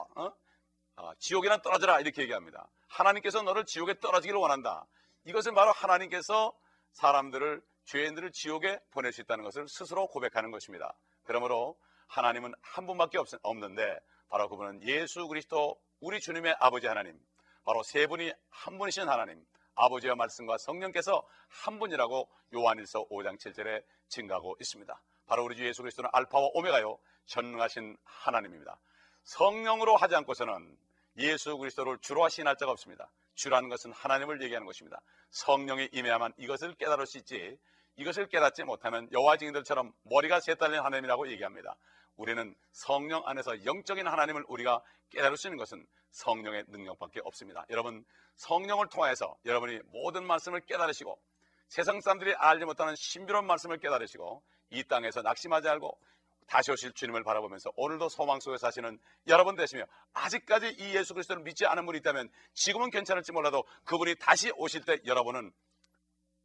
지옥이나 1.19 1.57
떨어져라 1.57 1.99
이렇게 1.99 2.21
얘기합니다. 2.21 2.69
하나님께서 2.87 3.41
너를 3.41 3.65
지옥에 3.65 3.99
떨어지기를 3.99 4.39
원한다. 4.39 4.85
이것은 5.25 5.53
바로 5.53 5.73
하나님께서 5.73 6.53
사람들을 6.93 7.61
죄인들을 7.83 8.31
지옥에 8.31 8.79
보낼 8.91 9.11
수 9.11 9.19
있다는 9.19 9.43
것을 9.43 9.67
스스로 9.67 10.07
고백하는 10.07 10.49
것입니다. 10.49 10.95
그러므로 11.23 11.77
하나님은 12.07 12.53
한 12.61 12.87
분밖에 12.87 13.17
없, 13.17 13.27
없는데 13.41 13.99
바로 14.29 14.47
그분은 14.47 14.81
예수 14.83 15.27
그리스도 15.27 15.75
우리 15.99 16.21
주님의 16.21 16.55
아버지 16.61 16.87
하나님 16.87 17.19
바로 17.63 17.83
세 17.83 18.07
분이 18.07 18.31
한 18.49 18.77
분이신 18.77 19.07
하나님 19.07 19.43
아버지의 19.75 20.15
말씀과 20.15 20.57
성령께서 20.57 21.25
한 21.47 21.79
분이라고 21.79 22.29
요한일서 22.53 23.07
5장 23.09 23.39
7절에 23.39 23.83
증가하고 24.09 24.55
있습니다. 24.59 25.01
바로 25.25 25.45
우리 25.45 25.55
주 25.55 25.65
예수 25.65 25.81
그리스도는 25.81 26.09
알파와 26.13 26.49
오메가요 26.53 26.97
전능하신 27.25 27.97
하나님입니다. 28.03 28.79
성령으로 29.23 29.95
하지 29.95 30.15
않고서는 30.15 30.77
예수 31.17 31.57
그리스도를 31.57 31.99
주로 32.01 32.27
신할 32.27 32.57
자가 32.57 32.71
없습니다. 32.71 33.09
주라는 33.35 33.69
것은 33.69 33.91
하나님을 33.93 34.41
얘기하는 34.43 34.65
것입니다. 34.65 35.01
성령이 35.31 35.89
임해야만 35.91 36.33
이것을 36.37 36.75
깨달을 36.75 37.05
수 37.05 37.17
있지 37.17 37.57
이것을 37.95 38.27
깨닫지 38.27 38.63
못하면 38.63 39.07
여호와 39.11 39.37
증인들처럼 39.37 39.93
머리가 40.03 40.39
세 40.39 40.55
달린 40.55 40.79
하나님이라고 40.81 41.29
얘기합니다. 41.31 41.75
우리는 42.15 42.55
성령 42.71 43.25
안에서 43.25 43.65
영적인 43.65 44.07
하나님을 44.07 44.45
우리가 44.47 44.81
깨달을 45.09 45.37
수 45.37 45.47
있는 45.47 45.57
것은 45.57 45.85
성령의 46.11 46.65
능력밖에 46.67 47.21
없습니다. 47.23 47.65
여러분 47.69 48.05
성령을 48.35 48.87
통해서 48.89 49.35
여러분이 49.45 49.79
모든 49.91 50.25
말씀을 50.25 50.61
깨달으시고 50.61 51.19
세상 51.67 52.01
사람들이 52.01 52.35
알지 52.35 52.65
못하는 52.65 52.95
신비로운 52.95 53.45
말씀을 53.45 53.79
깨달으시고 53.79 54.43
이 54.71 54.83
땅에서 54.83 55.21
낙심하지 55.21 55.67
말고 55.67 55.97
다시 56.45 56.71
오실 56.71 56.93
주님을 56.93 57.23
바라보면서 57.23 57.71
오늘도 57.75 58.09
소망 58.09 58.39
속에 58.39 58.57
사시는 58.57 58.99
여러분 59.27 59.55
되시며 59.55 59.85
아직까지 60.13 60.75
이 60.77 60.95
예수 60.95 61.13
그리스도를 61.13 61.41
믿지 61.43 61.65
않은 61.65 61.85
분이 61.85 61.99
있다면 61.99 62.29
지금은 62.53 62.89
괜찮을지 62.89 63.31
몰라도 63.31 63.63
그분이 63.85 64.15
다시 64.15 64.51
오실 64.55 64.83
때 64.83 64.99
여러분은 65.05 65.51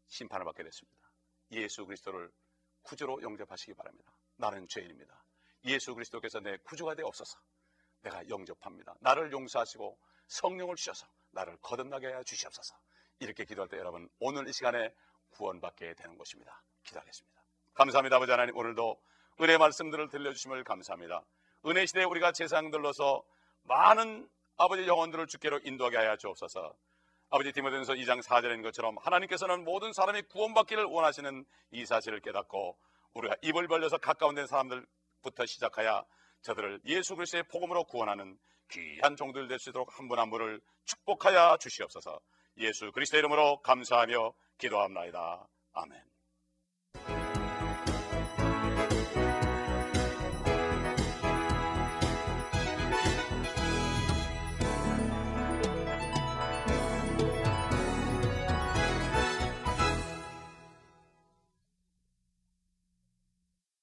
심판을 0.06 0.44
받게 0.44 0.62
됐습니다. 0.62 0.98
예수 1.52 1.84
그리스도를 1.84 2.30
구주로 2.82 3.20
영접하시기 3.22 3.74
바랍니다. 3.74 4.12
나는 4.36 4.66
죄인입니다. 4.68 5.22
예수 5.64 5.94
그리스도께서 5.94 6.40
내 6.40 6.56
구주가 6.58 6.94
되어 6.94 7.06
없어서 7.06 7.38
내가 8.02 8.28
영접합니다. 8.28 8.94
나를 9.00 9.32
용서하시고 9.32 9.98
성령을 10.28 10.76
주셔서 10.76 11.06
나를 11.30 11.56
거듭나게 11.62 12.06
하여 12.06 12.22
주시옵소서. 12.22 12.74
이렇게 13.20 13.44
기도할 13.44 13.68
때 13.68 13.76
여러분 13.78 14.08
오늘 14.20 14.48
이 14.48 14.52
시간에 14.52 14.94
구원받게 15.30 15.94
되는 15.94 16.16
것입니다. 16.16 16.62
기도하겠습니다. 16.84 17.42
감사합니다. 17.74 18.16
아버지 18.16 18.30
하나님 18.30 18.56
오늘도 18.56 19.00
은혜 19.40 19.56
말씀들을 19.58 20.08
들려주심을 20.08 20.64
감사합니다. 20.64 21.24
은혜 21.66 21.86
시대에 21.86 22.04
우리가 22.04 22.32
세상들로서 22.32 23.22
많은 23.64 24.28
아버지 24.56 24.86
영혼들을 24.86 25.26
주께로 25.26 25.60
인도하게 25.64 25.96
하여 25.96 26.16
주옵소서. 26.16 26.74
아버지 27.30 27.52
디모데전서 27.52 27.92
2장 27.94 28.22
4절에 28.22 28.44
있는 28.52 28.62
것처럼 28.62 28.96
하나님께서는 28.98 29.64
모든 29.64 29.92
사람이 29.92 30.22
구원받기를 30.22 30.84
원하시는 30.84 31.44
이 31.72 31.84
사실을 31.84 32.20
깨닫고 32.20 32.78
우리가 33.14 33.36
입을 33.42 33.68
벌려서 33.68 33.98
가까운 33.98 34.34
데 34.34 34.46
사람들 34.46 34.86
부터 35.22 35.46
시작하여 35.46 36.04
저들을 36.42 36.80
예수 36.86 37.16
그리스도의 37.16 37.44
복음으로 37.44 37.84
구원하는 37.84 38.38
귀한 38.70 39.16
종들 39.16 39.48
될 39.48 39.58
수 39.58 39.70
있도록 39.70 39.98
한 39.98 40.08
분한 40.08 40.30
분을 40.30 40.60
축복하여 40.84 41.56
주시옵소서. 41.58 42.20
예수 42.58 42.92
그리스도 42.92 43.18
이름으로 43.18 43.60
감사하며 43.62 44.32
기도합나이다. 44.58 45.48
아멘. 45.72 46.17